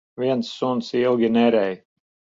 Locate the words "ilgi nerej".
1.01-1.75